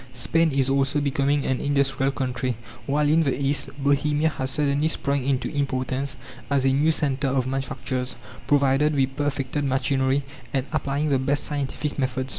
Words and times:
Spain 0.15 0.49
is 0.49 0.67
also 0.67 0.99
becoming 0.99 1.45
an 1.45 1.59
industrial 1.59 2.11
country; 2.11 2.57
while 2.87 3.07
in 3.07 3.21
the 3.21 3.39
East, 3.39 3.69
Bohemia 3.77 4.29
has 4.29 4.49
suddenly 4.49 4.87
sprung 4.87 5.23
into 5.23 5.47
importance 5.55 6.17
as 6.49 6.65
a 6.65 6.69
new 6.73 6.89
centre 6.89 7.27
of 7.27 7.45
manufactures, 7.45 8.15
provided 8.47 8.95
with 8.95 9.15
perfected 9.15 9.63
machinery 9.63 10.23
and 10.53 10.65
applying 10.73 11.09
the 11.09 11.19
best 11.19 11.43
scientific 11.43 11.99
methods. 11.99 12.29